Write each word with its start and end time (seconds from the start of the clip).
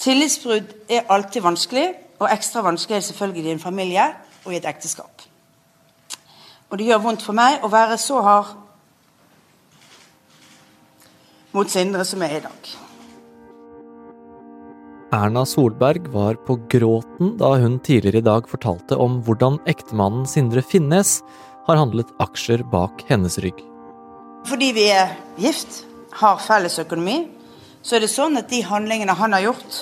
Tillitsbrudd 0.00 0.70
er 0.88 1.08
alltid 1.12 1.44
vanskelig, 1.44 1.90
og 2.20 2.30
ekstra 2.32 2.62
vanskelig 2.64 2.96
er 2.96 3.02
det 3.02 3.08
selvfølgelig 3.10 3.50
i 3.50 3.54
en 3.56 3.62
familie 3.62 4.06
og 4.46 4.54
i 4.54 4.56
et 4.56 4.68
ekteskap. 4.68 5.26
Og 6.70 6.78
det 6.78 6.86
gjør 6.88 7.02
vondt 7.04 7.24
for 7.26 7.36
meg 7.36 7.64
å 7.64 7.68
være 7.72 7.98
så 8.00 8.20
hard 8.24 8.54
mot 11.52 11.68
Sindre 11.68 12.06
som 12.06 12.22
jeg 12.22 12.36
er 12.36 12.40
i 12.40 12.46
dag. 12.46 12.70
Erna 15.10 15.42
Solberg 15.48 16.06
var 16.14 16.38
på 16.46 16.54
gråten 16.70 17.34
da 17.40 17.56
hun 17.58 17.80
tidligere 17.82 18.22
i 18.22 18.28
dag 18.28 18.46
fortalte 18.48 18.94
om 18.94 19.18
hvordan 19.26 19.58
ektemannen 19.68 20.28
Sindre 20.30 20.62
Finnes 20.62 21.18
har 21.66 21.80
handlet 21.80 22.12
aksjer 22.22 22.62
bak 22.70 23.02
hennes 23.10 23.36
rygg. 23.42 23.58
Fordi 24.46 24.70
vi 24.72 24.86
er 24.94 25.16
gift, 25.42 25.82
har 26.22 26.38
felles 26.40 26.78
økonomi, 26.80 27.24
så 27.82 27.96
er 27.96 28.04
det 28.04 28.12
sånn 28.12 28.38
at 28.40 28.50
de 28.52 28.60
handlingene 28.66 29.16
han 29.16 29.34
har 29.36 29.50
gjort, 29.50 29.80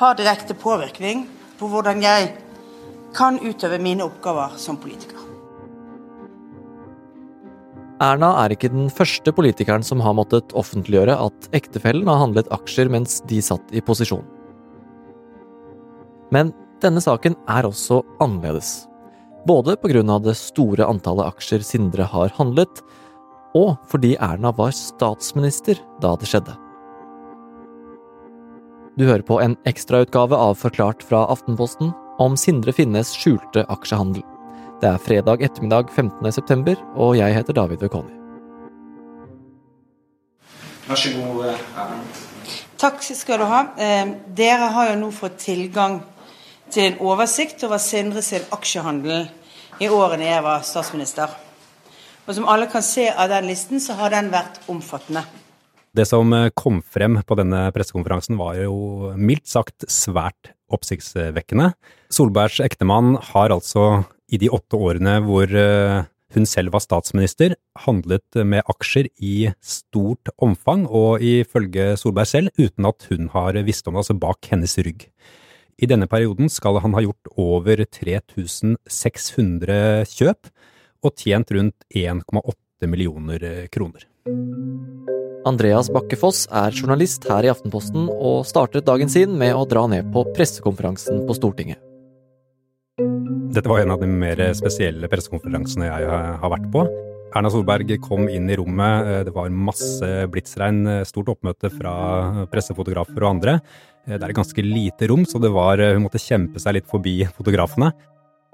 har 0.00 0.16
direkte 0.18 0.56
påvirkning 0.58 1.26
på 1.60 1.68
hvordan 1.70 2.02
jeg 2.02 2.32
kan 3.16 3.38
utøve 3.42 3.78
mine 3.82 4.06
oppgaver 4.06 4.56
som 4.58 4.78
politiker. 4.80 5.18
Erna 8.00 8.30
er 8.40 8.54
ikke 8.54 8.70
den 8.72 8.88
første 8.88 9.32
politikeren 9.36 9.84
som 9.84 10.00
har 10.00 10.14
måttet 10.16 10.54
offentliggjøre 10.56 11.18
at 11.20 11.50
ektefellen 11.56 12.08
har 12.08 12.22
handlet 12.22 12.48
aksjer 12.54 12.88
mens 12.88 13.18
de 13.28 13.42
satt 13.44 13.74
i 13.76 13.82
posisjon. 13.84 14.24
Men 16.32 16.54
denne 16.80 17.02
saken 17.04 17.36
er 17.50 17.68
også 17.68 18.00
annerledes. 18.24 18.86
Både 19.44 19.76
pga. 19.76 20.18
det 20.18 20.36
store 20.36 20.86
antallet 20.88 21.28
aksjer 21.28 21.60
Sindre 21.60 22.08
har 22.08 22.32
handlet, 22.38 22.80
og 23.54 23.76
fordi 23.90 24.16
Erna 24.16 24.52
var 24.52 24.72
statsminister 24.72 25.76
da 26.00 26.14
det 26.16 26.28
skjedde. 26.30 26.69
Du 28.98 29.04
hører 29.06 29.22
på 29.22 29.36
en 29.38 29.54
ekstrautgave 29.70 30.34
av 30.34 30.56
Forklart 30.58 31.04
fra 31.06 31.22
Aftenposten 31.30 31.92
om 32.18 32.34
Sindre 32.36 32.72
Finnes 32.74 33.12
skjulte 33.14 33.62
aksjehandel. 33.70 34.24
Det 34.82 34.88
er 34.90 35.02
fredag 35.04 35.44
ettermiddag 35.46 35.92
15. 35.94 36.32
september, 36.34 36.80
og 36.98 37.14
jeg 37.18 37.36
heter 37.36 37.54
David 37.54 37.84
Vekoni. 37.84 38.16
Vær 40.88 40.98
så 40.98 41.12
god, 41.14 41.44
Erlend. 41.52 42.20
Takk 42.80 43.02
skal 43.04 43.38
du 43.38 43.46
ha. 43.46 43.60
Eh, 43.78 44.10
dere 44.34 44.72
har 44.74 44.90
jo 44.90 44.98
nå 45.04 45.10
fått 45.14 45.38
tilgang 45.44 46.00
til 46.72 46.88
en 46.88 47.02
oversikt 47.12 47.62
over 47.68 47.78
Sindre 47.78 48.24
sin 48.26 48.42
aksjehandel 48.50 49.28
i 49.78 49.86
årene 49.86 50.26
jeg 50.32 50.42
var 50.42 50.66
statsminister. 50.66 51.30
Og 52.26 52.34
som 52.34 52.48
alle 52.50 52.66
kan 52.72 52.82
se 52.82 53.06
av 53.10 53.30
den 53.30 53.46
listen, 53.52 53.78
så 53.78 53.94
har 54.00 54.10
den 54.16 54.32
vært 54.34 54.58
omfattende. 54.66 55.22
Det 55.96 56.04
som 56.06 56.32
eh, 56.32 56.50
kom 56.54 56.82
frem 56.86 57.18
på 57.26 57.34
denne 57.38 57.72
pressekonferansen 57.74 58.38
var 58.38 58.54
jo 58.60 59.10
mildt 59.18 59.48
sagt 59.50 59.84
svært 59.90 60.52
oppsiktsvekkende. 60.70 61.72
Solbergs 62.14 62.60
ektemann 62.62 63.16
har 63.32 63.50
altså 63.50 64.04
i 64.30 64.38
de 64.38 64.46
åtte 64.54 64.78
årene 64.78 65.16
hvor 65.26 65.50
eh, 65.50 66.06
hun 66.30 66.46
selv 66.46 66.70
var 66.76 66.84
statsminister, 66.84 67.56
handlet 67.86 68.36
med 68.46 68.62
aksjer 68.70 69.08
i 69.18 69.50
stort 69.58 70.30
omfang, 70.38 70.86
og 70.86 71.18
ifølge 71.26 71.98
Solberg 71.98 72.30
selv 72.30 72.54
uten 72.54 72.86
at 72.86 73.02
hun 73.10 73.26
har 73.34 73.58
visst 73.66 73.82
om 73.90 73.98
det, 73.98 74.04
altså 74.04 74.14
bak 74.14 74.38
hennes 74.52 74.78
rygg. 74.78 75.10
I 75.80 75.88
denne 75.90 76.06
perioden 76.06 76.46
skal 76.52 76.78
han 76.84 76.94
ha 76.94 77.00
gjort 77.02 77.26
over 77.34 77.82
3600 77.82 80.06
kjøp, 80.12 80.52
og 81.02 81.16
tjent 81.18 81.50
rundt 81.56 81.82
1,8 81.96 82.86
millioner 82.86 83.66
kroner. 83.72 84.06
Andreas 85.48 85.88
Bakkefoss 85.88 86.42
er 86.52 86.74
journalist 86.76 87.24
her 87.30 87.46
i 87.46 87.50
Aftenposten 87.52 88.10
og 88.12 88.42
startet 88.48 88.84
dagen 88.84 89.08
sin 89.08 89.38
med 89.40 89.54
å 89.56 89.62
dra 89.68 89.86
ned 89.88 90.10
på 90.12 90.26
pressekonferansen 90.36 91.22
på 91.28 91.36
Stortinget. 91.38 91.80
Dette 93.50 93.70
var 93.70 93.80
en 93.80 93.94
av 93.94 94.02
de 94.02 94.08
mer 94.10 94.42
spesielle 94.58 95.08
pressekonferansene 95.08 95.88
jeg 95.88 96.10
har 96.10 96.52
vært 96.52 96.68
på. 96.74 96.84
Erna 97.30 97.50
Solberg 97.52 97.94
kom 98.02 98.26
inn 98.28 98.50
i 98.50 98.58
rommet, 98.58 99.06
eh, 99.06 99.22
det 99.24 99.32
var 99.32 99.48
masse 99.54 100.06
blitsregn, 100.28 100.80
eh, 100.86 101.04
stort 101.06 101.30
oppmøte 101.30 101.70
fra 101.70 102.46
pressefotografer 102.50 103.22
og 103.22 103.30
andre. 103.30 103.60
Eh, 104.06 104.18
det 104.18 104.22
er 104.22 104.30
et 104.30 104.40
ganske 104.42 104.64
lite 104.66 105.08
rom, 105.08 105.24
så 105.24 105.38
var, 105.40 105.78
hun 105.78 106.02
måtte 106.02 106.18
kjempe 106.18 106.58
seg 106.58 106.74
litt 106.74 106.90
forbi 106.90 107.24
fotografene. 107.30 107.92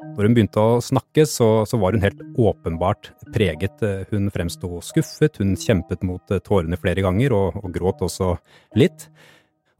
Når 0.03 0.29
hun 0.29 0.34
begynte 0.37 0.62
å 0.62 0.81
snakke, 0.84 1.25
så, 1.29 1.65
så 1.69 1.79
var 1.81 1.97
hun 1.97 2.05
helt 2.05 2.21
åpenbart 2.37 3.11
preget. 3.34 3.81
Hun 4.11 4.29
fremsto 4.33 4.81
skuffet, 4.84 5.41
hun 5.41 5.55
kjempet 5.61 6.05
mot 6.07 6.37
tårene 6.45 6.79
flere 6.81 7.05
ganger, 7.05 7.34
og, 7.37 7.61
og 7.62 7.73
gråt 7.75 8.05
også 8.05 8.34
litt. 8.77 9.09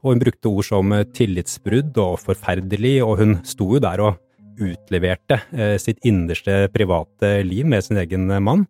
Og 0.03 0.13
hun 0.13 0.21
brukte 0.21 0.49
ord 0.51 0.65
som 0.65 0.93
tillitsbrudd 1.17 1.97
og 2.01 2.19
forferdelig, 2.21 2.99
og 3.05 3.21
hun 3.21 3.37
sto 3.47 3.71
jo 3.75 3.83
der 3.83 4.03
og 4.05 4.17
utleverte 4.57 5.39
eh, 5.53 5.75
sitt 5.81 6.01
innerste 6.07 6.65
private 6.73 7.37
liv 7.45 7.67
med 7.69 7.85
sin 7.85 7.99
egen 8.01 8.29
mann. 8.43 8.65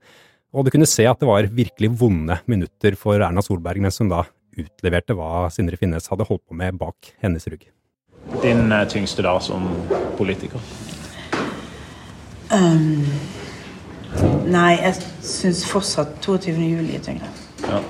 Og 0.55 0.65
du 0.65 0.71
kunne 0.73 0.89
se 0.89 1.05
at 1.07 1.19
det 1.21 1.29
var 1.29 1.47
virkelig 1.51 1.91
vonde 1.99 2.39
minutter 2.49 2.95
for 2.99 3.19
Erna 3.19 3.43
Solberg 3.43 3.83
mens 3.83 3.99
hun 4.01 4.11
da 4.11 4.23
utleverte 4.57 5.15
hva 5.17 5.47
Sindre 5.53 5.77
Finnes 5.79 6.09
hadde 6.09 6.25
holdt 6.27 6.45
på 6.47 6.57
med 6.57 6.79
bak 6.79 7.11
hennes 7.23 7.45
rygg. 7.51 7.67
Din 8.43 8.71
eh, 8.71 8.87
tyngste 8.91 9.23
dag 9.23 9.41
som 9.43 9.67
politiker? 10.17 10.63
Um, 12.53 13.05
nei, 14.47 14.77
jeg 14.79 14.95
syns 15.25 15.65
fortsatt 15.67 16.19
22. 16.23 16.55
juli 16.55 16.95
er 16.95 17.03
tyngre. 17.03 17.29
Ja. 17.65 17.81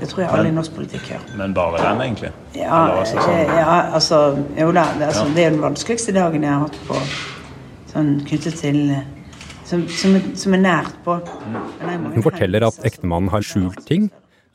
Det 0.00 0.10
tror 0.10 0.24
jeg 0.24 0.30
alle 0.36 0.50
i 0.50 0.54
norsk 0.54 0.74
politikk 0.76 1.06
gjør. 1.12 1.22
Men 1.38 1.54
bare 1.56 1.80
den, 1.80 2.02
egentlig? 2.04 2.30
Ja, 2.58 2.80
sånn? 3.08 3.22
ja 3.48 3.76
altså 3.94 4.18
Jo 4.58 4.72
da. 4.74 4.88
Det, 4.98 5.06
altså, 5.08 5.24
ja. 5.28 5.34
det, 5.36 5.44
er 5.44 5.54
den 5.54 5.62
vanskeligste 5.62 6.14
dagen 6.16 6.44
jeg 6.44 6.50
har 6.50 6.66
hatt 6.66 6.80
på 6.88 6.98
sånn 7.94 8.10
knyttet 8.26 8.58
til 8.58 8.82
som, 9.64 9.86
som, 9.88 10.18
som 10.36 10.56
er 10.56 10.60
nært 10.60 10.98
på. 11.06 11.16
Mm. 11.48 12.10
Hun 12.18 12.26
forteller 12.26 12.66
at 12.66 12.82
ektemannen 12.84 13.32
har 13.32 13.46
skjult 13.46 13.80
ting, 13.88 14.10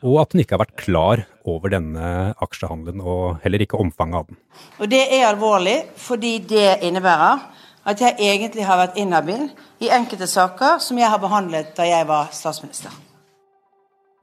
og 0.06 0.20
at 0.22 0.36
hun 0.36 0.44
ikke 0.44 0.56
har 0.58 0.64
vært 0.68 0.78
klar 0.80 1.24
over 1.50 1.74
denne 1.74 2.36
aksjehandelen, 2.46 3.02
og 3.02 3.40
heller 3.44 3.64
ikke 3.66 3.80
omfanget 3.81 4.20
av 4.22 4.30
den. 4.30 4.40
Og 4.78 4.91
Det 4.91 5.02
er 5.08 5.26
alvorlig, 5.31 5.80
fordi 5.97 6.36
det 6.52 6.68
innebærer 6.86 7.41
at 7.88 8.01
jeg 8.03 8.17
egentlig 8.19 8.66
har 8.67 8.79
vært 8.81 8.97
inhabil 9.00 9.47
i 9.84 9.91
enkelte 9.94 10.28
saker 10.28 10.81
som 10.84 11.00
jeg 11.00 11.09
har 11.09 11.22
behandlet 11.22 11.72
da 11.78 11.88
jeg 11.88 12.07
var 12.09 12.34
statsminister. 12.35 12.91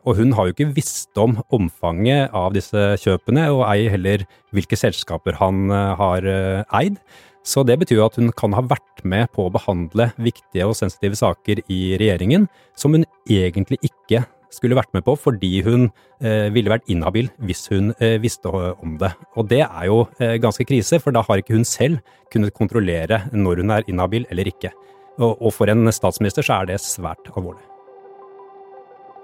Og 0.06 0.20
hun 0.20 0.36
har 0.38 0.46
jo 0.46 0.54
ikke 0.54 0.74
visst 0.76 1.18
om 1.18 1.34
omfanget 1.50 2.34
av 2.36 2.52
disse 2.54 2.92
kjøpene, 3.02 3.48
og 3.50 3.64
ei 3.66 3.88
heller 3.90 4.22
hvilke 4.54 4.78
selskaper 4.78 5.40
han 5.40 5.66
eh, 5.74 5.94
har 5.98 6.28
eh, 6.30 6.76
eid. 6.78 7.00
Så 7.46 7.62
det 7.66 7.78
betyr 7.78 8.04
at 8.04 8.18
hun 8.18 8.30
kan 8.34 8.54
ha 8.54 8.62
vært 8.66 9.02
med 9.06 9.30
på 9.34 9.46
å 9.46 9.52
behandle 9.54 10.08
viktige 10.18 10.66
og 10.66 10.74
sensitive 10.78 11.18
saker 11.18 11.62
i 11.70 11.80
regjeringen 11.98 12.48
som 12.78 12.94
hun 12.94 13.06
egentlig 13.30 13.78
ikke 13.86 14.24
skulle 14.52 14.78
vært 14.78 14.92
med 14.96 15.04
på 15.06 15.16
fordi 15.18 15.60
hun 15.66 15.88
eh, 16.20 16.48
ville 16.54 16.72
vært 16.72 16.88
inhabil 16.92 17.30
hvis 17.46 17.66
hun 17.72 17.92
eh, 17.98 18.16
visste 18.22 18.50
om 18.50 18.96
det. 19.00 19.12
Og 19.36 19.48
det 19.50 19.62
er 19.66 19.86
jo 19.90 20.02
eh, 20.20 20.36
ganske 20.42 20.66
krise, 20.68 21.00
for 21.02 21.14
da 21.14 21.24
har 21.26 21.42
ikke 21.42 21.56
hun 21.56 21.66
selv 21.68 22.02
kunnet 22.32 22.56
kontrollere 22.56 23.24
når 23.32 23.62
hun 23.62 23.72
er 23.76 23.88
inhabil 23.90 24.28
eller 24.30 24.50
ikke. 24.52 24.72
Og, 25.16 25.32
og 25.40 25.54
for 25.56 25.72
en 25.72 25.88
statsminister 25.92 26.44
så 26.46 26.60
er 26.60 26.70
det 26.72 26.82
svært 26.84 27.32
alvorlig. 27.34 27.64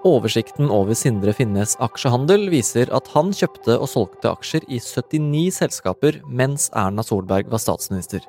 Oversikten 0.03 0.67
over 0.73 0.97
Sindre 0.99 1.31
Finnes 1.31 1.77
aksjehandel 1.79 2.49
viser 2.51 2.89
at 2.91 3.07
han 3.13 3.29
kjøpte 3.31 3.77
og 3.77 3.87
solgte 3.87 4.33
aksjer 4.33 4.65
i 4.67 4.81
79 4.83 5.61
selskaper 5.61 6.17
mens 6.27 6.67
Erna 6.75 7.05
Solberg 7.07 7.47
var 7.53 7.61
statsminister. 7.63 8.25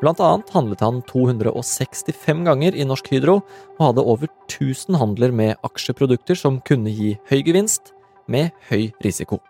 Blant 0.00 0.20
annet 0.24 0.50
handlet 0.54 0.80
han 0.80 1.02
265 1.04 2.44
ganger 2.46 2.76
i 2.76 2.86
Norsk 2.88 3.10
Hydro, 3.12 3.40
og 3.76 3.82
hadde 3.84 4.04
over 4.08 4.30
1000 4.48 4.96
handler 4.96 5.34
med 5.36 5.58
aksjeprodukter 5.66 6.38
som 6.38 6.60
kunne 6.64 6.92
gi 6.94 7.14
høy 7.28 7.42
gevinst, 7.44 7.92
med 8.30 8.54
høy 8.70 8.88
risiko. 9.04 9.40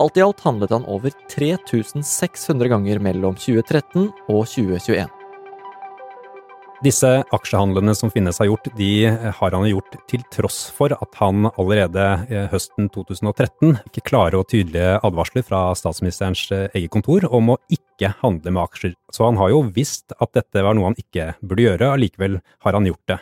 Alt 0.00 0.16
i 0.16 0.24
alt 0.24 0.40
handlet 0.44 0.72
han 0.72 0.84
over 0.88 1.12
3600 1.32 2.72
ganger 2.72 3.00
mellom 3.04 3.36
2013 3.40 4.10
og 4.28 4.44
2021. 4.48 5.19
Disse 6.80 7.08
aksjehandlene 7.36 7.92
som 7.92 8.08
Finnes 8.08 8.38
har 8.40 8.46
gjort, 8.48 8.68
de 8.72 9.04
har 9.36 9.52
han 9.52 9.66
gjort 9.68 9.98
til 10.08 10.22
tross 10.32 10.62
for 10.72 10.94
at 10.96 11.18
han 11.20 11.50
allerede 11.50 12.04
eh, 12.32 12.46
høsten 12.48 12.86
2013 12.94 13.74
ikke 13.90 14.04
klare 14.08 14.38
og 14.40 14.46
tydelige 14.48 14.94
advarsler 15.04 15.44
fra 15.44 15.74
statsministerens 15.76 16.46
eh, 16.56 16.70
eget 16.72 16.88
kontor 16.94 17.26
om 17.28 17.52
å 17.52 17.58
ikke 17.68 18.14
handle 18.22 18.54
med 18.56 18.62
aksjer. 18.62 18.94
Så 19.12 19.26
han 19.28 19.36
har 19.36 19.52
jo 19.52 19.66
visst 19.76 20.16
at 20.16 20.32
dette 20.38 20.64
var 20.64 20.78
noe 20.78 20.88
han 20.88 20.96
ikke 21.02 21.34
burde 21.44 21.66
gjøre, 21.66 21.90
allikevel 21.98 22.40
har 22.64 22.78
han 22.78 22.88
gjort 22.88 23.12
det. 23.12 23.18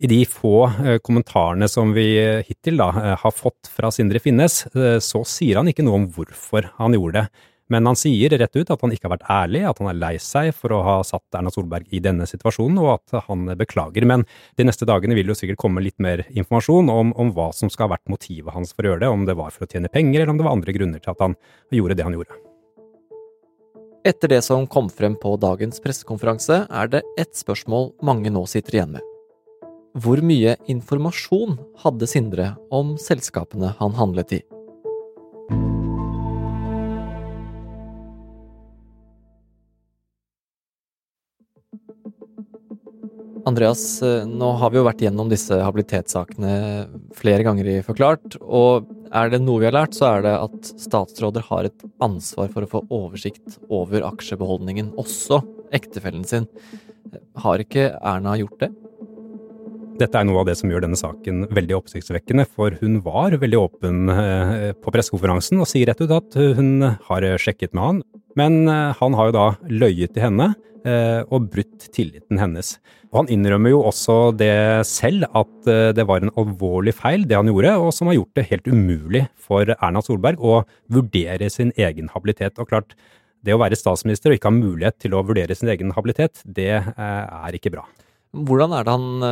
I 0.00 0.10
de 0.14 0.22
få 0.32 0.54
eh, 0.64 0.96
kommentarene 1.04 1.68
som 1.68 1.92
vi 1.92 2.06
hittil 2.48 2.80
da 2.80 2.88
har 3.20 3.36
fått 3.36 3.68
fra 3.76 3.92
Sindre 3.92 4.24
Finnes, 4.24 4.62
så 5.04 5.20
sier 5.28 5.60
han 5.60 5.68
ikke 5.68 5.84
noe 5.84 6.00
om 6.00 6.08
hvorfor 6.16 6.72
han 6.80 6.96
gjorde 6.96 7.26
det. 7.26 7.44
Men 7.72 7.86
han 7.88 7.98
sier 7.98 8.30
rett 8.30 8.56
ut 8.56 8.70
at 8.70 8.82
han 8.82 8.92
ikke 8.94 9.08
har 9.08 9.16
vært 9.16 9.30
ærlig, 9.32 9.62
at 9.66 9.80
han 9.82 9.90
er 9.90 9.98
lei 9.98 10.12
seg 10.22 10.52
for 10.54 10.74
å 10.76 10.82
ha 10.86 10.96
satt 11.06 11.34
Erna 11.34 11.50
Solberg 11.50 11.90
i 11.90 12.00
denne 12.02 12.28
situasjonen, 12.30 12.78
og 12.82 12.92
at 12.94 13.26
han 13.26 13.48
beklager. 13.58 14.06
Men 14.06 14.22
de 14.58 14.68
neste 14.68 14.86
dagene 14.86 15.18
vil 15.18 15.32
jo 15.32 15.38
sikkert 15.38 15.60
komme 15.64 15.82
litt 15.82 15.98
mer 16.02 16.22
informasjon 16.30 16.92
om, 16.92 17.10
om 17.18 17.32
hva 17.34 17.50
som 17.56 17.72
skal 17.72 17.88
ha 17.88 17.96
vært 17.96 18.12
motivet 18.12 18.54
hans 18.54 18.74
for 18.74 18.86
å 18.86 18.92
gjøre 18.92 19.02
det, 19.02 19.10
om 19.10 19.26
det 19.26 19.38
var 19.38 19.54
for 19.54 19.66
å 19.66 19.70
tjene 19.70 19.90
penger, 19.90 20.22
eller 20.22 20.34
om 20.34 20.38
det 20.38 20.46
var 20.46 20.58
andre 20.58 20.76
grunner 20.78 21.02
til 21.02 21.14
at 21.16 21.26
han 21.26 21.38
gjorde 21.74 21.98
det 21.98 22.06
han 22.06 22.18
gjorde. 22.18 22.38
Etter 24.06 24.30
det 24.30 24.42
som 24.46 24.68
kom 24.70 24.86
frem 24.86 25.16
på 25.18 25.32
dagens 25.42 25.82
pressekonferanse, 25.82 26.62
er 26.70 26.90
det 26.92 27.02
ett 27.18 27.34
spørsmål 27.34 27.96
mange 28.06 28.30
nå 28.30 28.44
sitter 28.46 28.78
igjen 28.78 28.94
med. 28.94 29.12
Hvor 29.98 30.20
mye 30.22 30.54
informasjon 30.70 31.56
hadde 31.82 32.06
Sindre 32.06 32.52
om 32.70 32.94
selskapene 33.00 33.72
han 33.80 33.96
handlet 33.98 34.36
i? 34.38 34.40
Andreas, 43.46 44.02
eh, 44.02 44.24
nå 44.26 44.48
har 44.58 44.72
vi 44.72 44.80
jo 44.80 44.86
vært 44.88 45.02
gjennom 45.04 45.28
disse 45.30 45.54
habilitetssakene 45.62 46.54
flere 47.14 47.44
ganger 47.46 47.68
i 47.70 47.82
Forklart. 47.86 48.34
Og 48.42 48.88
er 49.14 49.30
det 49.30 49.38
noe 49.44 49.62
vi 49.62 49.68
har 49.68 49.76
lært, 49.76 49.94
så 49.94 50.08
er 50.16 50.24
det 50.26 50.32
at 50.34 50.72
statsråder 50.82 51.46
har 51.46 51.68
et 51.68 51.84
ansvar 52.02 52.50
for 52.50 52.66
å 52.66 52.70
få 52.72 52.82
oversikt 52.90 53.60
over 53.70 54.02
aksjebeholdningen, 54.08 54.90
også 54.98 55.44
ektefellen 55.78 56.26
sin. 56.26 56.48
Har 57.38 57.62
ikke 57.62 57.92
Erna 58.00 58.34
gjort 58.40 58.58
det? 58.64 58.72
Dette 59.96 60.18
er 60.18 60.26
noe 60.28 60.42
av 60.42 60.50
det 60.50 60.58
som 60.58 60.68
gjør 60.68 60.82
denne 60.84 60.98
saken 60.98 61.46
veldig 61.54 61.78
oppsiktsvekkende, 61.78 62.48
for 62.50 62.74
hun 62.82 62.98
var 63.06 63.38
veldig 63.38 63.60
åpen 63.62 64.10
eh, 64.10 64.72
på 64.74 64.92
pressekonferansen 64.92 65.62
og 65.62 65.70
sier 65.70 65.86
rett 65.92 66.02
ut 66.02 66.18
at 66.18 66.34
hun 66.58 66.82
har 66.82 67.30
sjekket 67.38 67.78
med 67.78 67.86
han, 67.86 68.02
men 68.38 68.64
eh, 68.68 68.94
han 69.00 69.18
har 69.18 69.30
jo 69.30 69.36
da 69.36 69.48
løyet 69.70 70.14
til 70.14 70.28
henne 70.28 70.52
Eh, 70.86 71.22
og 71.34 71.48
brutt 71.50 71.88
tilliten 71.94 72.38
hennes. 72.38 72.76
Og 73.10 73.22
han 73.22 73.30
innrømmer 73.34 73.72
jo 73.72 73.80
også 73.88 74.30
det 74.38 74.86
selv, 74.86 75.26
at 75.34 75.70
eh, 75.70 75.90
det 75.96 76.04
var 76.06 76.22
en 76.22 76.30
alvorlig 76.38 76.94
feil, 76.94 77.24
det 77.26 77.34
han 77.34 77.50
gjorde, 77.50 77.72
og 77.82 77.90
som 77.94 78.06
har 78.06 78.18
gjort 78.20 78.38
det 78.38 78.46
helt 78.52 78.68
umulig 78.70 79.24
for 79.48 79.72
Erna 79.74 80.02
Solberg 80.04 80.38
å 80.38 80.60
vurdere 80.92 81.48
sin 81.50 81.72
egen 81.74 82.12
habilitet. 82.14 82.60
Og 82.62 82.70
klart, 82.70 82.94
det 83.42 83.56
å 83.56 83.60
være 83.62 83.78
statsminister 83.78 84.30
og 84.30 84.38
ikke 84.38 84.52
ha 84.52 84.54
mulighet 84.60 85.00
til 85.02 85.16
å 85.16 85.24
vurdere 85.26 85.56
sin 85.58 85.72
egen 85.74 85.90
habilitet, 85.96 86.44
det 86.44 86.70
er 86.78 87.58
ikke 87.58 87.74
bra. 87.74 87.82
Hvordan 88.36 88.74
er 88.76 88.86
det 88.86 88.94
han 88.94 89.26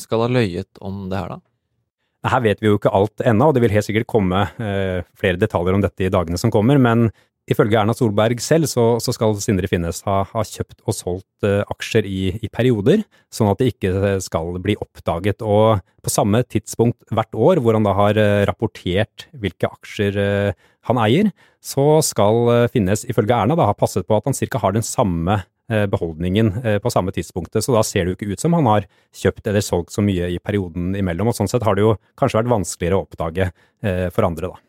skal 0.00 0.22
ha 0.22 0.28
løyet 0.30 0.82
om 0.86 1.06
det 1.10 1.18
her, 1.18 1.36
da? 1.36 2.30
Her 2.30 2.42
vet 2.42 2.62
vi 2.62 2.70
jo 2.70 2.78
ikke 2.78 2.94
alt 2.94 3.22
ennå, 3.22 3.50
og 3.50 3.54
det 3.56 3.62
vil 3.62 3.74
helt 3.74 3.86
sikkert 3.86 4.10
komme 4.10 4.44
flere 4.56 5.38
detaljer 5.38 5.76
om 5.76 5.82
dette 5.82 6.06
i 6.06 6.12
dagene 6.12 6.38
som 6.40 6.52
kommer. 6.54 6.78
Men 6.82 7.10
Ifølge 7.46 7.78
Erna 7.78 7.94
Solberg 7.94 8.40
selv 8.42 8.66
så, 8.66 8.84
så 9.02 9.12
skal 9.14 9.36
Sindre 9.38 9.68
Finnes 9.70 10.00
ha, 10.02 10.24
ha, 10.26 10.42
kjøpt 10.42 10.80
og 10.82 10.94
solgt 10.96 11.46
uh, 11.46 11.62
aksjer 11.70 12.06
i, 12.10 12.22
i, 12.42 12.50
perioder, 12.50 13.04
sånn 13.30 13.52
at 13.52 13.60
det 13.60 13.68
ikke 13.70 14.16
skal 14.24 14.56
bli 14.62 14.74
oppdaget. 14.82 15.44
Og 15.46 15.78
på 16.02 16.12
samme 16.12 16.42
tidspunkt 16.42 17.06
hvert 17.14 17.38
år 17.38 17.62
hvor 17.62 17.78
han 17.78 17.86
da 17.86 17.92
har 17.94 18.18
uh, 18.18 18.42
rapportert 18.50 19.28
hvilke 19.38 19.70
aksjer 19.70 20.18
uh, 20.18 20.66
han 20.90 21.02
eier, 21.02 21.30
så 21.62 22.00
skal 22.06 22.66
Finnes 22.70 23.06
ifølge 23.10 23.34
Erna 23.34 23.54
da 23.58 23.68
ha 23.70 23.78
passet 23.78 24.06
på 24.06 24.18
at 24.18 24.26
han 24.26 24.36
ca. 24.38 24.60
har 24.62 24.74
den 24.74 24.86
samme 24.86 25.40
beholdningen 25.66 26.52
på 26.78 26.90
samme 26.94 27.10
tidspunktet. 27.10 27.64
Så 27.66 27.74
da 27.74 27.80
ser 27.82 28.06
det 28.06 28.12
jo 28.12 28.18
ikke 28.20 28.36
ut 28.36 28.44
som 28.44 28.54
han 28.54 28.68
har 28.70 28.86
kjøpt 29.18 29.50
eller 29.50 29.64
solgt 29.66 29.96
så 29.96 30.04
mye 30.06 30.28
i 30.30 30.38
perioden 30.38 30.94
imellom. 30.94 31.32
Og 31.32 31.34
sånn 31.40 31.50
sett 31.50 31.66
har 31.66 31.74
det 31.74 31.82
jo 31.82 31.96
kanskje 32.14 32.38
vært 32.38 32.52
vanskeligere 32.54 33.00
å 33.00 33.08
oppdage 33.08 33.50
for 33.82 34.28
andre, 34.30 34.52
da. 34.52 34.65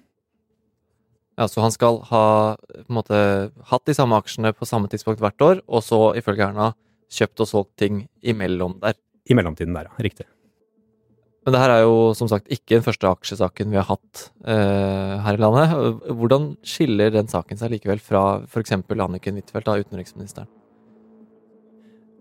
Ja, 1.37 1.47
Så 1.47 1.61
han 1.61 1.73
skal 1.73 1.99
ha 2.09 2.23
på 2.57 2.87
en 2.87 2.97
måte, 2.97 3.17
hatt 3.69 3.85
de 3.85 3.93
samme 3.93 4.17
aksjene 4.17 4.55
på 4.57 4.65
samme 4.65 4.89
tidspunkt 4.89 5.21
hvert 5.21 5.43
år, 5.45 5.61
og 5.69 5.83
så 5.85 5.99
ifølge 6.17 6.47
Erna 6.47 6.71
kjøpt 7.13 7.43
og 7.45 7.51
solgt 7.51 7.75
ting 7.77 8.07
imellom 8.25 8.79
der. 8.81 8.97
I 9.29 9.37
mellomtiden 9.37 9.75
der, 9.77 9.91
ja. 9.91 10.03
Riktig. 10.03 10.25
Men 11.45 11.53
det 11.55 11.61
her 11.61 11.71
er 11.77 11.81
jo 11.85 12.11
som 12.17 12.27
sagt 12.27 12.49
ikke 12.51 12.75
den 12.75 12.83
første 12.83 13.07
aksjesaken 13.07 13.69
vi 13.71 13.77
har 13.79 13.85
hatt 13.87 14.25
eh, 14.43 15.13
her 15.23 15.37
i 15.37 15.39
landet. 15.39 16.01
Hvordan 16.09 16.49
skiller 16.67 17.13
den 17.13 17.29
saken 17.31 17.59
seg 17.59 17.71
likevel 17.71 18.01
fra 18.03 18.41
f.eks. 18.43 18.73
Anniken 18.75 19.39
Huitfeldt, 19.39 19.69
utenriksministeren? 19.85 20.49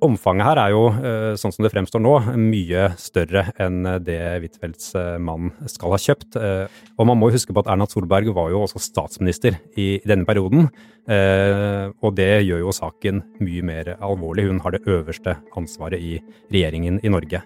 Omfanget 0.05 0.45
her 0.45 0.59
er 0.61 0.73
jo, 0.75 0.81
eh, 0.93 1.35
sånn 1.41 1.55
som 1.55 1.65
det 1.65 1.71
fremstår 1.73 2.03
nå, 2.05 2.13
mye 2.37 2.91
større 3.01 3.47
enn 3.57 3.81
det 4.05 4.19
Huitfeldts 4.43 4.91
eh, 4.95 5.15
mann 5.17 5.55
skal 5.73 5.95
ha 5.95 5.99
kjøpt. 6.03 6.37
Eh, 6.37 6.75
og 7.01 7.09
man 7.09 7.17
må 7.17 7.31
huske 7.33 7.55
på 7.57 7.63
at 7.63 7.71
Erna 7.73 7.87
Solberg 7.89 8.29
var 8.37 8.51
jo 8.53 8.61
også 8.67 8.83
statsminister 8.85 9.57
i 9.81 9.97
denne 10.05 10.29
perioden. 10.29 10.69
Og 11.07 12.17
det 12.19 12.43
gjør 12.43 12.65
jo 12.65 12.73
saken 12.75 13.21
mye 13.39 13.63
mer 13.63 13.93
alvorlig. 14.03 14.49
Hun 14.49 14.59
har 14.65 14.75
det 14.75 14.83
øverste 14.91 15.37
ansvaret 15.57 16.03
i 16.03 16.17
regjeringen 16.51 16.99
i 16.99 17.13
Norge. 17.15 17.45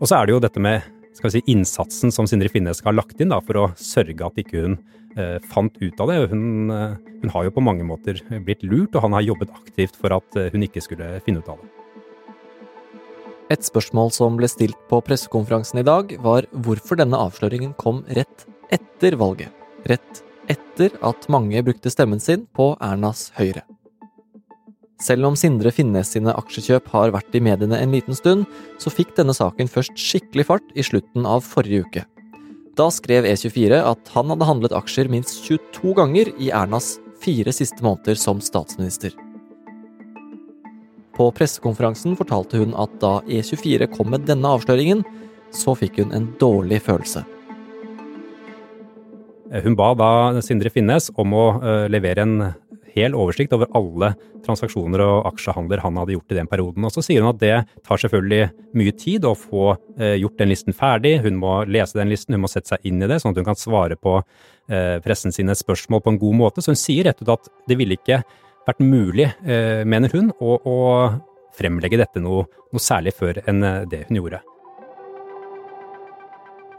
Og 0.00 0.08
så 0.08 0.16
er 0.16 0.24
det 0.24 0.32
jo 0.32 0.40
dette 0.40 0.62
med 0.64 0.88
skal 1.14 1.28
vi 1.28 1.34
si, 1.36 1.44
innsatsen 1.52 2.10
som 2.10 2.26
Sindre 2.26 2.48
Finnes 2.48 2.80
skal 2.80 2.94
ha 2.94 3.02
lagt 3.02 3.20
inn 3.20 3.30
da, 3.30 3.42
for 3.44 3.60
å 3.60 3.68
sørge 3.76 4.24
at 4.24 4.40
ikke 4.40 4.64
hun 4.64 4.80
fant 5.52 5.76
ut 5.84 6.00
av 6.00 6.10
det. 6.10 6.18
Hun, 6.32 6.72
hun 6.72 7.36
har 7.36 7.44
jo 7.44 7.54
på 7.54 7.68
mange 7.68 7.84
måter 7.86 8.24
blitt 8.40 8.64
lurt, 8.64 8.96
og 8.96 9.04
han 9.04 9.20
har 9.20 9.28
jobbet 9.28 9.52
aktivt 9.60 10.00
for 10.00 10.16
at 10.16 10.44
hun 10.56 10.64
ikke 10.64 10.82
skulle 10.88 11.18
finne 11.28 11.44
ut 11.44 11.52
av 11.52 11.60
det. 11.60 11.83
Et 13.52 13.60
spørsmål 13.60 14.08
som 14.14 14.38
ble 14.38 14.48
stilt 14.48 14.78
på 14.88 15.02
pressekonferansen 15.04 15.82
i 15.82 15.86
dag, 15.86 16.14
var 16.24 16.48
hvorfor 16.64 16.96
denne 17.00 17.18
avsløringen 17.20 17.74
kom 17.80 18.00
rett 18.16 18.46
etter 18.72 19.18
valget. 19.20 19.52
Rett 19.84 20.22
etter 20.48 20.94
at 21.04 21.28
mange 21.32 21.60
brukte 21.64 21.92
stemmen 21.92 22.20
sin 22.20 22.46
på 22.56 22.72
Ernas 22.82 23.28
Høyre. 23.36 23.64
Selv 25.04 25.28
om 25.28 25.36
Sindre 25.36 25.72
Finnes 25.74 26.14
sine 26.14 26.32
aksjekjøp 26.38 26.88
har 26.94 27.12
vært 27.12 27.34
i 27.36 27.42
mediene 27.42 27.80
en 27.82 27.92
liten 27.92 28.16
stund, 28.16 28.46
så 28.80 28.92
fikk 28.92 29.12
denne 29.18 29.34
saken 29.36 29.68
først 29.68 29.98
skikkelig 30.00 30.46
fart 30.48 30.74
i 30.78 30.84
slutten 30.86 31.28
av 31.28 31.44
forrige 31.44 31.84
uke. 31.84 32.04
Da 32.78 32.88
skrev 32.90 33.26
E24 33.28 33.82
at 33.84 34.14
han 34.14 34.32
hadde 34.32 34.48
handlet 34.48 34.74
aksjer 34.74 35.10
minst 35.12 35.44
22 35.44 35.94
ganger 36.00 36.32
i 36.40 36.48
Ernas 36.54 36.96
fire 37.22 37.52
siste 37.54 37.84
måneder 37.84 38.18
som 38.18 38.40
statsminister. 38.42 39.12
På 41.14 41.28
pressekonferansen 41.34 42.16
fortalte 42.18 42.58
hun 42.58 42.74
at 42.78 42.94
da 43.02 43.20
E24 43.30 43.86
kom 43.94 44.10
med 44.10 44.26
denne 44.26 44.50
avsløringen, 44.56 45.04
så 45.54 45.76
fikk 45.78 46.00
hun 46.02 46.14
en 46.16 46.26
dårlig 46.40 46.80
følelse. 46.82 47.22
Hun 49.62 49.76
ba 49.78 49.92
da 49.94 50.10
Sindre 50.42 50.72
Finnes 50.74 51.12
om 51.20 51.34
å 51.36 51.44
uh, 51.62 51.84
levere 51.92 52.24
en 52.24 52.38
hel 52.94 53.14
oversikt 53.18 53.52
over 53.54 53.70
alle 53.74 54.12
transaksjoner 54.44 55.02
og 55.02 55.28
aksjehandler 55.32 55.82
han 55.82 55.98
hadde 55.98 56.14
gjort 56.16 56.34
i 56.34 56.38
den 56.38 56.50
perioden. 56.50 56.86
Og 56.86 56.94
så 56.94 57.02
sier 57.04 57.22
hun 57.22 57.32
at 57.32 57.40
det 57.42 57.54
tar 57.86 58.00
selvfølgelig 58.02 58.48
mye 58.78 58.94
tid 58.98 59.26
å 59.28 59.34
få 59.38 59.74
uh, 59.76 60.14
gjort 60.18 60.40
den 60.42 60.50
listen 60.50 60.76
ferdig. 60.76 61.16
Hun 61.22 61.38
må 61.38 61.60
lese 61.70 62.00
den 62.00 62.10
listen, 62.10 62.34
hun 62.34 62.44
må 62.46 62.50
sette 62.50 62.74
seg 62.74 62.90
inn 62.90 63.02
i 63.02 63.10
det, 63.10 63.20
sånn 63.22 63.34
at 63.34 63.42
hun 63.42 63.50
kan 63.52 63.60
svare 63.60 63.98
på 64.00 64.16
uh, 64.18 64.96
pressen 65.04 65.34
sine 65.34 65.54
spørsmål 65.58 66.02
på 66.02 66.14
en 66.14 66.22
god 66.22 66.40
måte. 66.42 66.64
Så 66.64 66.74
hun 66.74 66.80
sier 66.80 67.06
rett 67.06 67.22
og 67.22 67.28
slett 67.28 67.46
at 67.46 67.70
det 67.70 67.78
ville 67.78 67.98
ikke 67.98 68.24
vært 68.68 68.82
mulig, 68.82 69.28
eh, 69.44 69.84
mener 69.84 70.12
hun, 70.14 70.32
å, 70.40 70.56
å 70.64 70.76
fremlegge 71.54 72.00
dette 72.00 72.22
noe, 72.22 72.46
noe, 72.72 72.82
særlig 72.82 73.14
før 73.16 73.40
enn 73.48 73.62
eh, 73.64 73.84
det 73.90 74.04
hun 74.08 74.20
gjorde. 74.22 74.40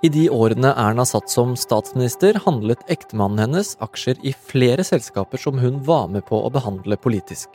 I 0.06 0.10
de 0.14 0.28
årene 0.30 0.74
Erna 0.78 1.06
satt 1.08 1.32
som 1.32 1.56
statsminister, 1.58 2.38
handlet 2.46 2.84
ektemannen 2.92 3.42
hennes 3.42 3.74
aksjer 3.82 4.20
i 4.22 4.36
flere 4.36 4.84
selskaper 4.86 5.42
som 5.42 5.58
hun 5.62 5.80
var 5.88 6.12
med 6.14 6.28
på 6.28 6.38
å 6.38 6.52
behandle 6.54 7.00
politisk. 7.02 7.50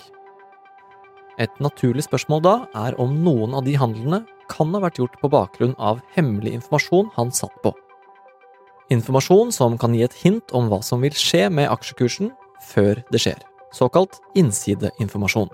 Et 1.41 1.53
naturlig 1.63 2.05
spørsmål 2.09 2.43
da 2.45 2.55
er 2.89 2.97
om 3.01 3.13
noen 3.25 3.55
av 3.57 3.65
de 3.69 3.77
handlene 3.79 4.25
kan 4.51 4.75
ha 4.75 4.81
vært 4.83 4.99
gjort 4.99 5.15
på 5.21 5.31
bakgrunn 5.31 5.77
av 5.79 6.03
hemmelig 6.17 6.57
informasjon 6.59 7.13
han 7.15 7.31
satt 7.33 7.55
på. 7.63 7.73
Informasjon 8.91 9.55
som 9.55 9.79
kan 9.79 9.95
gi 9.95 10.03
et 10.03 10.19
hint 10.25 10.51
om 10.57 10.67
hva 10.73 10.81
som 10.83 11.05
vil 11.05 11.15
skje 11.15 11.47
med 11.55 11.71
aksjekursen 11.71 12.35
før 12.73 12.99
det 13.15 13.23
skjer 13.23 13.50
såkalt 13.73 14.21
innsideinformasjon. 14.35 15.51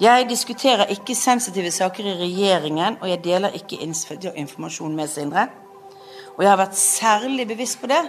Jeg 0.00 0.26
diskuterer 0.28 0.90
ikke 0.92 1.14
sensitive 1.16 1.70
saker 1.72 2.04
i 2.04 2.18
regjeringen, 2.18 2.98
og 3.00 3.08
jeg 3.08 3.22
deler 3.24 3.54
ikke 3.56 3.78
informasjon 4.36 4.96
med 4.96 5.08
Sindre. 5.08 5.46
Og 6.36 6.44
jeg 6.44 6.50
har 6.50 6.60
vært 6.60 6.76
særlig 6.76 7.48
bevisst 7.48 7.80
på 7.80 7.88
det 7.88 8.02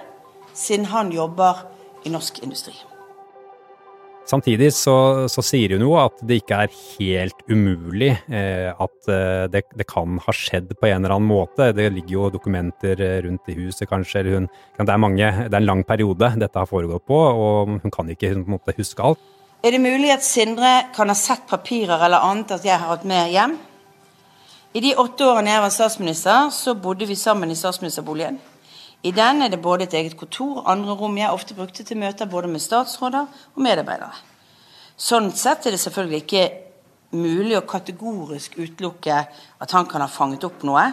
siden 0.54 0.86
han 0.92 1.12
jobber 1.16 1.64
i 2.06 2.12
norsk 2.12 2.44
industri. 2.44 2.76
Samtidig 4.28 4.74
så, 4.76 4.94
så, 5.32 5.44
sier 5.46 5.78
hun 5.78 5.86
jo 5.86 5.94
at 5.96 6.20
det 6.28 6.42
ikke 6.42 6.58
er 6.66 6.74
helt 6.98 7.46
umulig 7.48 8.10
eh, 8.28 8.74
at 8.76 9.08
eh, 9.08 9.46
det, 9.54 9.62
det, 9.72 9.86
kan 9.88 10.18
ha 10.20 10.34
skjedd 10.36 10.74
på 10.76 10.90
en 10.90 11.00
eller 11.00 11.16
annen 11.16 11.30
måte. 11.30 11.70
Det 11.76 11.86
ligger 11.96 12.16
jo 12.18 12.32
dokumenter 12.34 13.00
eh, 13.00 13.22
rundt 13.24 13.48
i 13.48 13.56
huset, 13.56 13.86
kanskje. 13.88 14.20
eller 14.20 14.36
hun, 14.36 14.50
det, 14.82 14.90
er 14.90 15.00
mange, 15.00 15.30
det 15.46 15.54
er 15.54 15.62
en 15.62 15.70
lang 15.70 15.86
periode 15.88 16.34
dette 16.44 16.60
har 16.60 16.68
foregått 16.68 17.08
på, 17.08 17.16
og 17.16 17.78
hun 17.86 17.94
kan 17.94 18.12
ikke 18.12 18.34
måte, 18.44 18.76
huske 18.76 19.06
alt. 19.08 19.24
Er 19.64 19.74
det 19.74 19.82
mulig 19.82 20.12
at 20.12 20.28
Sindre 20.28 20.74
kan 20.96 21.08
ha 21.08 21.16
sett 21.18 21.48
papirer 21.48 22.04
eller 22.10 22.28
annet 22.28 22.52
at 22.60 22.68
jeg 22.68 22.76
har 22.76 22.92
hatt 22.98 23.08
med 23.08 23.32
hjem? 23.32 23.56
I 24.76 24.84
de 24.84 24.92
åtte 25.00 25.24
årene 25.24 25.56
jeg 25.56 25.64
var 25.64 25.74
statsminister, 25.74 26.52
så 26.52 26.76
bodde 26.76 27.08
vi 27.08 27.16
sammen 27.16 27.50
i 27.50 27.56
statsministerboligen. 27.58 28.42
I 29.06 29.12
den 29.12 29.42
er 29.42 29.52
det 29.54 29.62
både 29.62 29.86
et 29.86 29.94
eget 29.94 30.18
kontor 30.18 30.64
og 30.64 30.72
andre 30.72 30.96
rom 30.98 31.18
jeg 31.18 31.32
ofte 31.32 31.56
brukte 31.56 31.84
til 31.86 32.00
møter 32.02 32.30
både 32.30 32.50
med 32.50 32.64
statsråder 32.64 33.28
og 33.28 33.62
medarbeidere. 33.62 34.16
Sånn 34.98 35.30
sett 35.38 35.68
er 35.68 35.76
det 35.76 35.82
selvfølgelig 35.84 36.24
ikke 36.24 36.46
mulig 37.14 37.58
å 37.60 37.66
kategorisk 37.70 38.58
utelukke 38.58 39.20
at 39.62 39.76
han 39.76 39.86
kan 39.88 40.02
ha 40.02 40.10
fanget 40.12 40.48
opp 40.48 40.66
noe. 40.68 40.88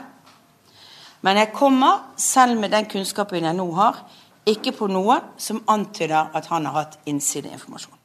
Men 1.24 1.40
jeg 1.40 1.54
kommer, 1.56 2.10
selv 2.20 2.60
med 2.60 2.74
den 2.74 2.84
kunnskapen 2.90 3.48
jeg 3.48 3.56
nå 3.56 3.66
har, 3.78 4.02
ikke 4.44 4.74
på 4.76 4.90
noe 4.92 5.16
som 5.40 5.62
antyder 5.72 6.28
at 6.36 6.50
han 6.52 6.68
har 6.68 6.82
hatt 6.82 6.98
innsideinformasjon. 7.08 7.96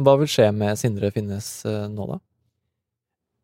Hva 0.00 0.16
vil 0.22 0.30
skje 0.30 0.48
med 0.56 0.78
Sindre 0.80 1.10
Finnes 1.12 1.50
nå, 1.66 2.06
da? 2.08 2.16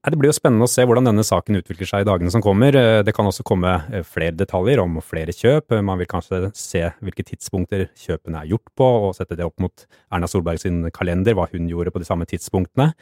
Det 0.07 0.15
blir 0.15 0.31
jo 0.31 0.37
spennende 0.37 0.69
å 0.69 0.71
se 0.71 0.85
hvordan 0.87 1.09
denne 1.09 1.25
saken 1.27 1.59
utvikler 1.59 1.89
seg 1.91 2.05
i 2.05 2.07
dagene 2.07 2.31
som 2.31 2.43
kommer. 2.45 2.77
Eh, 2.79 3.01
det 3.03 3.11
kan 3.17 3.27
også 3.27 3.43
komme 3.47 3.73
eh, 3.91 4.05
flere 4.07 4.37
detaljer 4.39 4.79
om 4.79 5.01
flere 5.03 5.33
kjøp. 5.35 5.75
Man 5.83 5.99
vil 5.99 6.07
kanskje 6.07 6.53
se 6.55 6.85
hvilke 7.03 7.25
tidspunkter 7.27 7.89
kjøpene 7.99 8.45
er 8.45 8.53
gjort 8.53 8.71
på, 8.79 8.87
og 8.87 9.17
sette 9.19 9.35
det 9.35 9.43
opp 9.49 9.59
mot 9.65 9.83
Erna 10.15 10.29
Solberg 10.31 10.63
sin 10.63 10.85
kalender, 10.95 11.35
hva 11.35 11.49
hun 11.51 11.67
gjorde 11.67 11.91
på 11.91 12.03
de 12.05 12.07
samme 12.07 12.29
tidspunktene. 12.31 12.93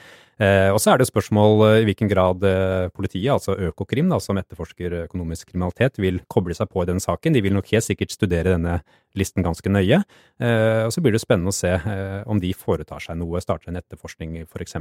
Eh, 0.41 0.71
og 0.73 0.81
så 0.81 0.95
er 0.95 1.03
det 1.03 1.09
spørsmål 1.11 1.67
i 1.83 1.85
hvilken 1.91 2.09
grad 2.09 2.41
politiet, 2.97 3.29
altså 3.35 3.59
Økokrim, 3.69 4.09
da, 4.09 4.17
som 4.25 4.41
etterforsker 4.41 5.03
økonomisk 5.03 5.53
kriminalitet, 5.53 6.01
vil 6.01 6.23
koble 6.33 6.57
seg 6.57 6.73
på 6.73 6.87
i 6.87 6.89
denne 6.89 7.05
saken. 7.05 7.37
De 7.37 7.45
vil 7.45 7.53
nok 7.59 7.69
helt 7.75 7.85
sikkert 7.85 8.17
studere 8.17 8.57
denne 8.57 8.79
listen 9.13 9.45
ganske 9.45 9.69
nøye. 9.69 10.01
Og 10.41 10.97
så 10.97 11.05
blir 11.05 11.15
det 11.15 11.21
spennende 11.23 11.53
å 11.53 11.55
se 11.55 11.77
om 12.27 12.41
de 12.43 12.51
foretar 12.57 13.05
seg 13.05 13.21
noe, 13.21 13.45
starter 13.45 13.71
en 13.71 13.79
etterforskning 13.85 14.41
f.eks. 14.49 14.81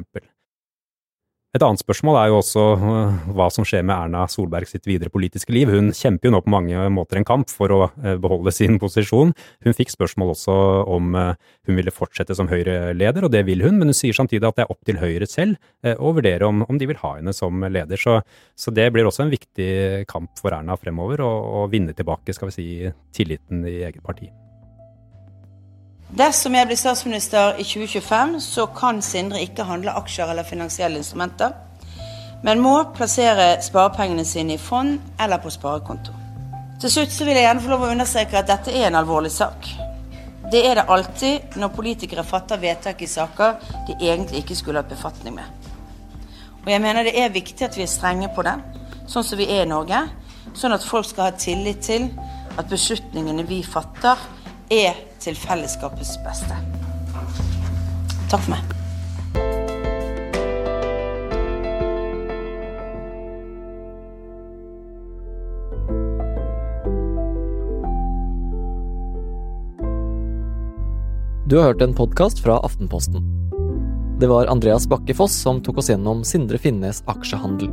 Et 1.53 1.61
annet 1.61 1.83
spørsmål 1.83 2.15
er 2.17 2.31
jo 2.31 2.39
også 2.39 2.61
øh, 2.81 3.17
hva 3.37 3.45
som 3.53 3.65
skjer 3.67 3.83
med 3.85 3.93
Erna 3.93 4.23
Solberg 4.25 4.65
sitt 4.65 4.87
videre 4.89 5.11
politiske 5.13 5.53
liv. 5.53 5.69
Hun 5.69 5.91
kjemper 5.93 6.25
jo 6.25 6.31
nå 6.33 6.39
på 6.41 6.49
mange 6.49 6.85
måter 6.89 7.19
en 7.19 7.27
kamp 7.29 7.51
for 7.53 7.69
å 7.69 7.79
øh, 7.91 8.15
beholde 8.23 8.49
sin 8.55 8.79
posisjon. 8.81 9.35
Hun 9.61 9.75
fikk 9.77 9.93
spørsmål 9.93 10.31
også 10.33 10.55
om 10.95 11.13
øh, 11.13 11.35
hun 11.69 11.77
ville 11.77 11.93
fortsette 11.93 12.33
som 12.33 12.49
Høyre-leder, 12.49 13.27
og 13.27 13.35
det 13.35 13.43
vil 13.45 13.61
hun, 13.67 13.77
men 13.77 13.93
hun 13.93 13.99
sier 13.99 14.17
samtidig 14.17 14.49
at 14.49 14.57
det 14.57 14.65
er 14.65 14.73
opp 14.73 14.81
til 14.89 14.97
Høyre 14.97 15.29
selv 15.29 15.61
å 15.93 16.15
vurdere 16.15 16.47
om, 16.49 16.63
om 16.65 16.79
de 16.79 16.87
vil 16.89 16.97
ha 17.03 17.11
henne 17.19 17.35
som 17.37 17.61
leder. 17.61 18.01
Så, 18.01 18.15
så, 18.57 18.73
det 18.73 18.87
blir 18.95 19.05
også 19.05 19.27
en 19.27 19.33
viktig 19.35 19.69
kamp 20.09 20.33
for 20.41 20.57
Erna 20.57 20.79
fremover, 20.79 21.21
å 21.21 21.67
vinne 21.69 21.93
tilbake 21.93 22.33
skal 22.33 22.49
vi 22.49 22.57
si, 22.57 22.67
tilliten 23.13 23.61
i 23.69 23.83
eget 23.83 24.01
parti. 24.01 24.31
Dersom 26.13 26.53
jeg 26.53 26.67
blir 26.69 26.77
statsminister 26.77 27.55
i 27.57 27.63
2025, 27.65 28.35
så 28.39 28.67
kan 28.69 28.99
Sindre 29.01 29.39
ikke 29.41 29.63
handle 29.65 29.95
aksjer 29.97 30.29
eller 30.29 30.45
finansielle 30.45 30.99
instrumenter, 31.01 31.55
men 32.45 32.59
må 32.61 32.73
plassere 32.93 33.55
sparepengene 33.65 34.25
sine 34.27 34.53
i 34.53 34.59
fond 34.61 34.99
eller 35.17 35.41
på 35.41 35.49
sparekonto. 35.49 36.13
Til 36.81 36.91
slutt 36.93 37.15
så 37.15 37.25
vil 37.25 37.39
jeg 37.39 37.47
gjerne 37.47 37.63
få 37.63 37.71
lov 37.71 37.85
å 37.87 37.89
understreke 37.95 38.37
at 38.37 38.51
dette 38.51 38.75
er 38.77 38.91
en 38.91 38.97
alvorlig 38.99 39.31
sak. 39.33 39.65
Det 40.51 40.61
er 40.69 40.77
det 40.77 40.83
alltid 40.93 41.55
når 41.57 41.71
politikere 41.79 42.25
fatter 42.27 42.61
vedtak 42.61 43.01
i 43.01 43.09
saker 43.09 43.55
de 43.87 43.95
egentlig 43.95 44.43
ikke 44.43 44.57
skulle 44.59 44.83
hatt 44.83 44.91
befatning 44.91 45.39
med. 45.39 45.71
Og 46.59 46.69
jeg 46.69 46.83
mener 46.83 47.07
det 47.07 47.15
er 47.23 47.33
viktig 47.33 47.65
at 47.65 47.79
vi 47.79 47.87
er 47.87 47.89
strenge 47.89 48.29
på 48.35 48.45
det, 48.45 48.53
sånn 49.09 49.25
som 49.25 49.41
vi 49.41 49.47
er 49.49 49.63
i 49.63 49.71
Norge. 49.71 50.03
Sånn 50.53 50.77
at 50.77 50.85
folk 50.85 51.09
skal 51.09 51.31
ha 51.31 51.33
tillit 51.41 51.81
til 51.89 52.05
at 52.53 52.69
beslutningene 52.69 53.47
vi 53.49 53.63
fatter, 53.65 54.21
er 54.69 55.01
til 55.23 55.37
fellesskapets 55.39 56.17
beste. 56.25 56.57
Takk 58.31 58.41
for 58.41 58.55
meg. 58.55 58.73
Du 71.53 71.57
har 71.59 71.69
hørt 71.69 71.81
en 71.85 71.93
podkast 71.93 72.39
fra 72.41 72.57
Aftenposten. 72.65 73.21
Det 74.19 74.27
var 74.27 74.47
Andreas 74.47 74.87
Bakkefoss 74.89 75.35
som 75.43 75.59
tok 75.61 75.77
oss 75.77 75.89
gjennom 75.91 76.23
Sindre 76.25 76.57
Finnes 76.57 77.03
aksjehandel. 77.11 77.69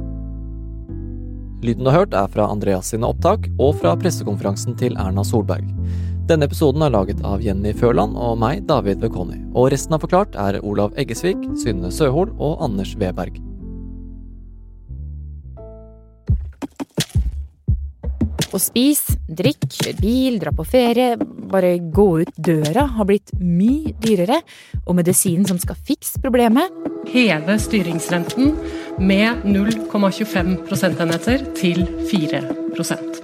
Lyden 1.64 1.84
du 1.84 1.90
har 1.90 2.02
hørt, 2.02 2.14
er 2.16 2.28
fra 2.28 2.48
Andreas 2.52 2.90
sine 2.92 3.08
opptak 3.08 3.46
og 3.60 3.78
fra 3.80 3.94
pressekonferansen 4.00 4.76
til 4.80 4.96
Erna 5.00 5.24
Solberg. 5.24 5.64
Denne 6.28 6.46
episoden 6.46 6.82
er 6.84 6.92
laget 6.92 7.20
av 7.26 7.42
Jenny 7.42 7.72
Føland 7.76 8.16
og 8.18 8.36
meg, 8.42 8.64
David 8.68 9.00
Vekoni. 9.04 9.38
Og 9.54 9.70
resten 9.72 9.96
av 9.96 10.02
Forklart 10.04 10.36
er 10.38 10.60
Olav 10.66 10.92
Eggesvik, 11.00 11.40
Synne 11.58 11.92
Søhol 11.94 12.34
og 12.38 12.60
Anders 12.64 12.92
Weberg. 13.00 13.40
Å 18.50 18.58
spise, 18.58 19.14
drikke, 19.30 19.68
kjøre 19.70 19.98
bil, 20.02 20.38
dra 20.42 20.50
på 20.54 20.66
ferie, 20.66 21.14
bare 21.50 21.76
gå 21.78 22.06
ut 22.24 22.32
døra 22.34 22.88
har 22.96 23.06
blitt 23.06 23.30
mye 23.38 23.94
dyrere. 24.02 24.40
Og 24.86 24.98
medisinen 24.98 25.46
som 25.46 25.60
skal 25.62 25.78
fikse 25.78 26.22
problemet 26.22 26.74
Heve 27.10 27.56
styringsrenten 27.62 28.52
med 29.00 29.46
0,25 29.46 30.56
prosentenheter 30.68 31.46
til 31.58 31.86
4% 32.10 33.22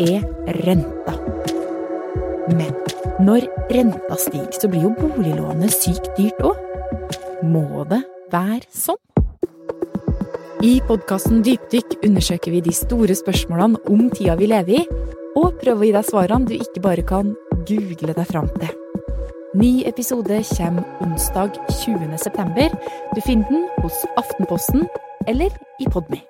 er 0.00 0.24
renta. 0.64 1.61
Men 2.52 2.74
når 3.22 3.46
renta 3.72 4.18
stiger, 4.20 4.52
så 4.56 4.68
blir 4.70 4.86
jo 4.88 4.92
boliglånet 4.98 5.72
sykt 5.74 6.10
dyrt 6.18 6.42
òg. 6.44 6.58
Må 7.46 7.84
det 7.90 8.02
være 8.32 8.66
sånn? 8.72 9.00
I 10.62 10.76
podkasten 10.86 11.40
Dypdykk 11.42 11.96
undersøker 12.06 12.54
vi 12.54 12.60
de 12.62 12.74
store 12.76 13.16
spørsmålene 13.18 13.80
om 13.90 14.04
tida 14.14 14.36
vi 14.38 14.46
lever 14.52 14.82
i, 14.82 14.84
og 15.34 15.56
prøver 15.58 15.80
å 15.80 15.88
gi 15.88 15.96
deg 15.96 16.06
svarene 16.06 16.46
du 16.50 16.54
ikke 16.54 16.84
bare 16.84 17.06
kan 17.08 17.32
google 17.66 18.14
deg 18.14 18.28
fram 18.28 18.50
til. 18.60 18.70
Ny 19.58 19.72
episode 19.90 20.38
kommer 20.54 20.86
onsdag 21.04 21.58
20. 21.82 22.14
september. 22.16 22.70
Du 23.12 23.20
finner 23.26 23.50
den 23.50 23.66
hos 23.82 24.04
Aftenposten 24.16 24.86
eller 25.26 25.50
i 25.80 25.90
Podme. 25.90 26.22